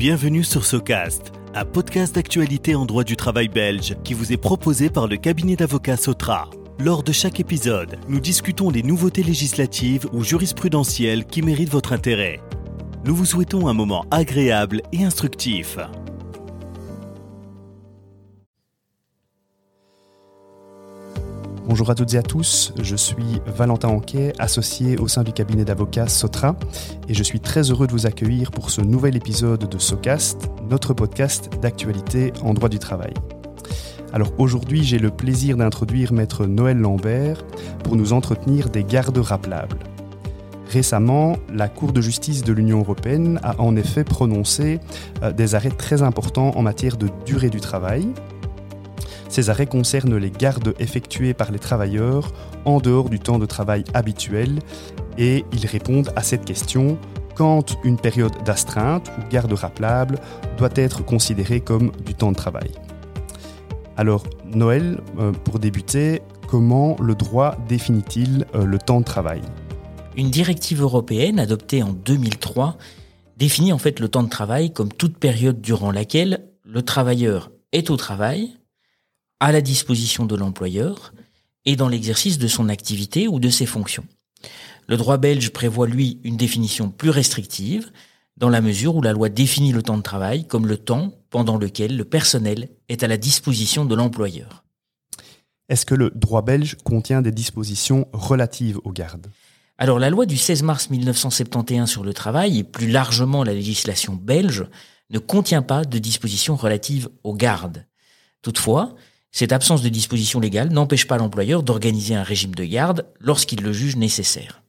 [0.00, 4.88] Bienvenue sur Socast, un podcast d'actualité en droit du travail belge qui vous est proposé
[4.88, 6.48] par le cabinet d'avocats Sotra.
[6.78, 12.40] Lors de chaque épisode, nous discutons des nouveautés législatives ou jurisprudentielles qui méritent votre intérêt.
[13.04, 15.76] Nous vous souhaitons un moment agréable et instructif.
[21.66, 25.64] Bonjour à toutes et à tous, je suis Valentin Anquet, associé au sein du cabinet
[25.64, 26.56] d'avocats Sotra,
[27.08, 30.94] et je suis très heureux de vous accueillir pour ce nouvel épisode de SOCAST, notre
[30.94, 33.12] podcast d'actualité en droit du travail.
[34.12, 37.44] Alors aujourd'hui, j'ai le plaisir d'introduire maître Noël Lambert
[37.84, 39.78] pour nous entretenir des gardes rappelables.
[40.70, 44.80] Récemment, la Cour de justice de l'Union européenne a en effet prononcé
[45.22, 48.08] euh, des arrêts très importants en matière de durée du travail,
[49.30, 52.32] ces arrêts concernent les gardes effectuées par les travailleurs
[52.64, 54.58] en dehors du temps de travail habituel
[55.18, 56.98] et ils répondent à cette question
[57.36, 60.18] quand une période d'astreinte ou garde rappelable
[60.58, 62.72] doit être considérée comme du temps de travail.
[63.96, 69.42] Alors, Noël, euh, pour débuter, comment le droit définit-il euh, le temps de travail?
[70.16, 72.76] Une directive européenne adoptée en 2003
[73.36, 77.90] définit en fait le temps de travail comme toute période durant laquelle le travailleur est
[77.90, 78.56] au travail
[79.40, 81.12] à la disposition de l'employeur
[81.64, 84.06] et dans l'exercice de son activité ou de ses fonctions.
[84.86, 87.90] Le droit belge prévoit, lui, une définition plus restrictive,
[88.36, 91.58] dans la mesure où la loi définit le temps de travail comme le temps pendant
[91.58, 94.64] lequel le personnel est à la disposition de l'employeur.
[95.68, 99.28] Est-ce que le droit belge contient des dispositions relatives aux gardes?
[99.78, 104.14] Alors la loi du 16 mars 1971 sur le travail et plus largement la législation
[104.14, 104.66] belge
[105.10, 107.86] ne contient pas de dispositions relatives aux gardes.
[108.42, 108.94] Toutefois,
[109.32, 113.72] cette absence de disposition légale n'empêche pas l'employeur d'organiser un régime de garde lorsqu'il le
[113.72, 114.62] juge nécessaire.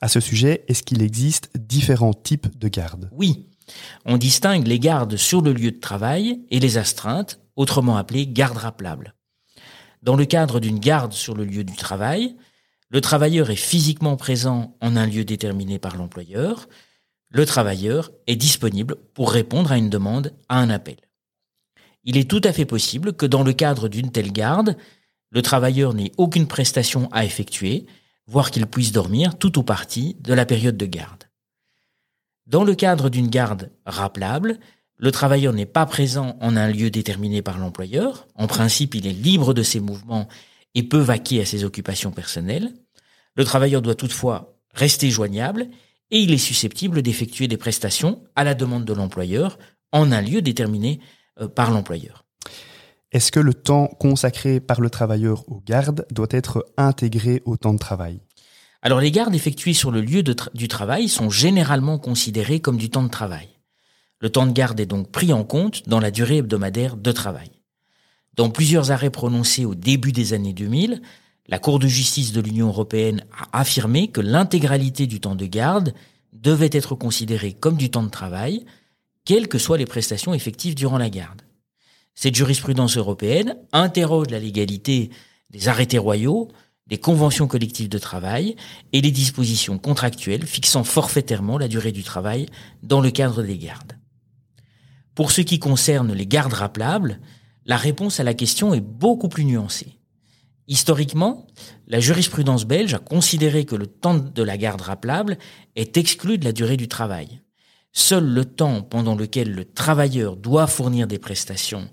[0.00, 3.08] À ce sujet, est-ce qu'il existe différents types de gardes?
[3.12, 3.48] Oui.
[4.04, 8.56] On distingue les gardes sur le lieu de travail et les astreintes, autrement appelées gardes
[8.56, 9.14] rappelables.
[10.02, 12.36] Dans le cadre d'une garde sur le lieu du travail,
[12.88, 16.68] le travailleur est physiquement présent en un lieu déterminé par l'employeur.
[17.28, 20.96] Le travailleur est disponible pour répondre à une demande, à un appel
[22.04, 24.76] il est tout à fait possible que dans le cadre d'une telle garde,
[25.30, 27.86] le travailleur n'ait aucune prestation à effectuer,
[28.26, 31.24] voire qu'il puisse dormir tout ou partie de la période de garde.
[32.46, 34.58] Dans le cadre d'une garde rappelable,
[34.98, 38.28] le travailleur n'est pas présent en un lieu déterminé par l'employeur.
[38.34, 40.28] En principe, il est libre de ses mouvements
[40.74, 42.72] et peut vaquer à ses occupations personnelles.
[43.34, 45.68] Le travailleur doit toutefois rester joignable
[46.10, 49.58] et il est susceptible d'effectuer des prestations à la demande de l'employeur
[49.92, 51.00] en un lieu déterminé
[51.54, 52.24] par l'employeur.
[53.12, 57.74] Est-ce que le temps consacré par le travailleur aux gardes doit être intégré au temps
[57.74, 58.20] de travail?
[58.80, 63.04] Alors les gardes effectuées sur le lieu du travail sont généralement considérées comme du temps
[63.04, 63.48] de travail.
[64.18, 67.50] Le temps de garde est donc pris en compte dans la durée hebdomadaire de travail.
[68.34, 71.02] Dans plusieurs arrêts prononcés au début des années 2000,
[71.48, 75.92] la Cour de justice de l'Union européenne a affirmé que l'intégralité du temps de garde
[76.32, 78.64] devait être considérée comme du temps de travail,
[79.24, 81.42] quelles que soient les prestations effectives durant la garde.
[82.14, 85.10] Cette jurisprudence européenne interroge la légalité
[85.50, 86.48] des arrêtés royaux,
[86.86, 88.56] des conventions collectives de travail
[88.92, 92.46] et les dispositions contractuelles fixant forfaitairement la durée du travail
[92.82, 93.98] dans le cadre des gardes.
[95.14, 97.20] Pour ce qui concerne les gardes rappelables,
[97.64, 99.98] la réponse à la question est beaucoup plus nuancée.
[100.68, 101.46] Historiquement,
[101.86, 105.38] la jurisprudence belge a considéré que le temps de la garde rappelable
[105.76, 107.40] est exclu de la durée du travail.
[107.92, 111.90] Seul le temps pendant lequel le travailleur doit fournir des prestations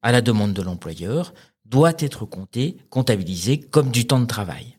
[0.00, 4.76] à la demande de l'employeur doit être compté, comptabilisé comme du temps de travail.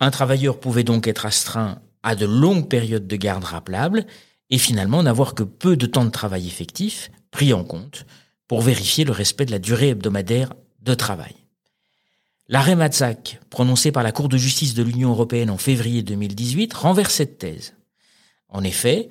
[0.00, 4.06] Un travailleur pouvait donc être astreint à de longues périodes de garde rappelable
[4.50, 8.06] et finalement n'avoir que peu de temps de travail effectif pris en compte
[8.46, 11.34] pour vérifier le respect de la durée hebdomadaire de travail.
[12.48, 17.14] L'arrêt Matzak, prononcé par la Cour de justice de l'Union européenne en février 2018, renverse
[17.14, 17.74] cette thèse.
[18.48, 19.08] En effet,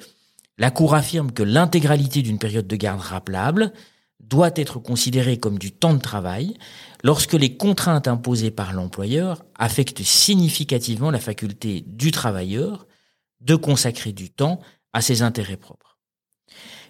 [0.57, 3.73] la Cour affirme que l'intégralité d'une période de garde rappelable
[4.19, 6.55] doit être considérée comme du temps de travail
[7.03, 12.87] lorsque les contraintes imposées par l'employeur affectent significativement la faculté du travailleur
[13.41, 14.59] de consacrer du temps
[14.93, 15.97] à ses intérêts propres.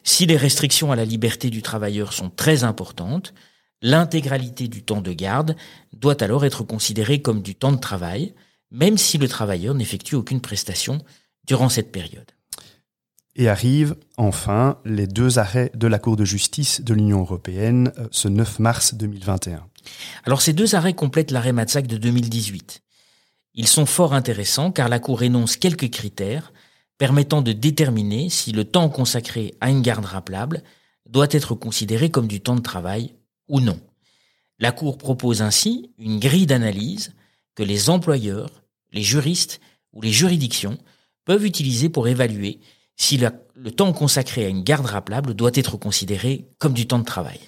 [0.03, 3.33] Si les restrictions à la liberté du travailleur sont très importantes,
[3.81, 5.55] l'intégralité du temps de garde
[5.93, 8.35] doit alors être considérée comme du temps de travail,
[8.69, 10.99] même si le travailleur n'effectue aucune prestation
[11.45, 12.31] durant cette période.
[13.35, 18.07] Et arrivent enfin les deux arrêts de la Cour de justice de l'Union européenne euh,
[18.11, 19.65] ce 9 mars 2021.
[20.23, 22.81] Alors ces deux arrêts complètent l'arrêt Matzak de 2018.
[23.55, 26.53] Ils sont fort intéressants car la Cour énonce quelques critères
[26.97, 30.63] permettant de déterminer si le temps consacré à une garde rappelable
[31.09, 33.13] doit être considéré comme du temps de travail
[33.47, 33.79] ou non.
[34.59, 37.13] La Cour propose ainsi une grille d'analyse
[37.55, 39.59] que les employeurs, les juristes
[39.91, 40.77] ou les juridictions
[41.25, 42.59] peuvent utiliser pour évaluer
[42.95, 47.05] si le temps consacré à une garde rappelable doit être considéré comme du temps de
[47.05, 47.39] travail.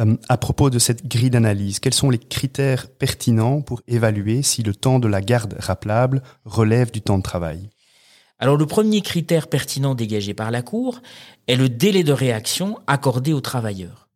[0.00, 4.62] Euh, à propos de cette grille d'analyse, quels sont les critères pertinents pour évaluer si
[4.62, 7.68] le temps de la garde rappelable relève du temps de travail
[8.38, 11.02] Alors le premier critère pertinent dégagé par la Cour
[11.46, 14.08] est le délai de réaction accordé aux travailleurs.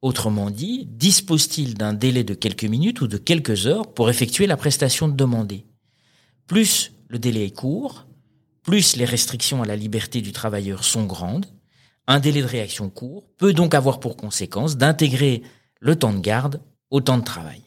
[0.00, 4.56] Autrement dit, dispose-t-il d'un délai de quelques minutes ou de quelques heures pour effectuer la
[4.56, 5.64] prestation demandée
[6.48, 8.06] Plus le délai est court,
[8.62, 11.46] plus les restrictions à la liberté du travailleur sont grandes,
[12.06, 15.42] un délai de réaction court peut donc avoir pour conséquence d'intégrer
[15.80, 16.60] le temps de garde
[16.90, 17.62] au temps de travail.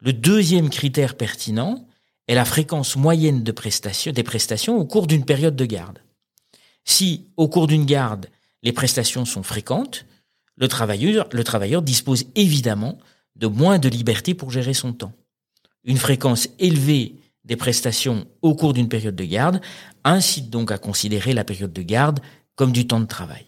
[0.00, 1.86] Le deuxième critère pertinent
[2.28, 5.98] est la fréquence moyenne des prestations au cours d'une période de garde.
[6.84, 8.28] Si, au cours d'une garde,
[8.62, 10.06] les prestations sont fréquentes,
[10.56, 12.98] le travailleur dispose évidemment
[13.36, 15.12] de moins de liberté pour gérer son temps.
[15.84, 17.14] Une fréquence élevée
[17.48, 19.60] des prestations au cours d'une période de garde
[20.04, 22.20] incite donc à considérer la période de garde
[22.54, 23.46] comme du temps de travail.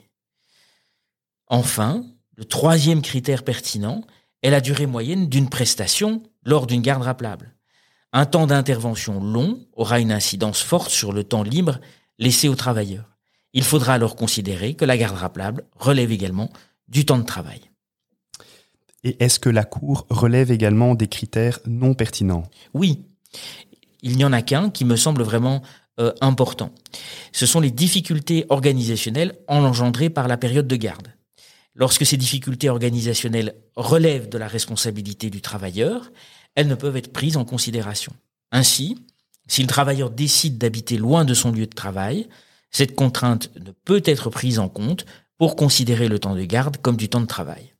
[1.46, 2.04] Enfin,
[2.36, 4.02] le troisième critère pertinent
[4.42, 7.54] est la durée moyenne d'une prestation lors d'une garde rappelable.
[8.12, 11.78] Un temps d'intervention long aura une incidence forte sur le temps libre
[12.18, 13.18] laissé aux travailleurs.
[13.52, 16.50] Il faudra alors considérer que la garde rappelable relève également
[16.88, 17.60] du temps de travail.
[19.04, 22.44] Et est-ce que la Cour relève également des critères non pertinents?
[22.74, 23.04] Oui.
[24.02, 25.62] Il n'y en a qu'un qui me semble vraiment
[25.98, 26.72] euh, important.
[27.32, 31.08] Ce sont les difficultés organisationnelles engendrées par la période de garde.
[31.74, 36.10] Lorsque ces difficultés organisationnelles relèvent de la responsabilité du travailleur,
[36.54, 38.12] elles ne peuvent être prises en considération.
[38.50, 38.98] Ainsi,
[39.46, 42.28] si le travailleur décide d'habiter loin de son lieu de travail,
[42.70, 45.06] cette contrainte ne peut être prise en compte
[45.38, 47.74] pour considérer le temps de garde comme du temps de travail.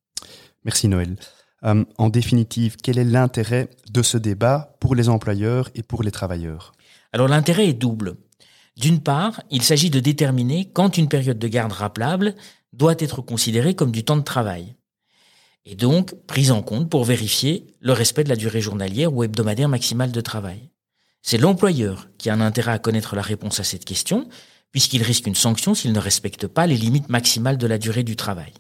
[0.65, 1.17] Merci Noël.
[1.65, 6.11] Euh, en définitive, quel est l'intérêt de ce débat pour les employeurs et pour les
[6.11, 6.73] travailleurs?
[7.13, 8.17] Alors l'intérêt est double.
[8.77, 12.35] D'une part, il s'agit de déterminer quand une période de garde rappelable
[12.73, 14.77] doit être considérée comme du temps de travail,
[15.67, 19.69] et donc prise en compte pour vérifier le respect de la durée journalière ou hebdomadaire
[19.69, 20.71] maximale de travail.
[21.23, 24.29] C'est l'employeur qui a un intérêt à connaître la réponse à cette question,
[24.73, 28.17] puisqu'il risque une sanction s'il ne respecte pas les limites maximales de la durée du
[28.17, 28.55] travail.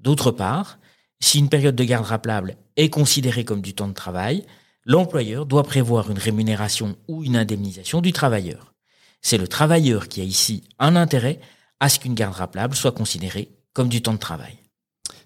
[0.00, 0.78] D'autre part,
[1.20, 4.44] si une période de garde rappelable est considérée comme du temps de travail,
[4.84, 8.74] l'employeur doit prévoir une rémunération ou une indemnisation du travailleur.
[9.22, 11.40] C'est le travailleur qui a ici un intérêt
[11.80, 14.56] à ce qu'une garde rappelable soit considérée comme du temps de travail.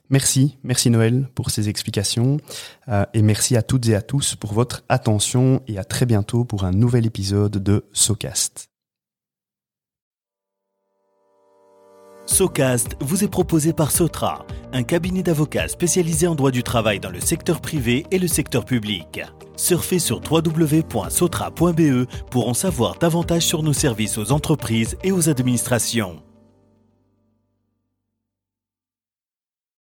[0.08, 2.38] Merci, merci Noël pour ces explications
[2.88, 6.44] euh, et merci à toutes et à tous pour votre attention et à très bientôt
[6.44, 8.70] pour un nouvel épisode de SoCast.
[12.26, 17.11] SoCast vous est proposé par Sotra, un cabinet d'avocats spécialisé en droit du travail dans
[17.11, 19.20] le secteur privé et le secteur public
[19.61, 26.22] surfez sur www.sotra.be pour en savoir davantage sur nos services aux entreprises et aux administrations.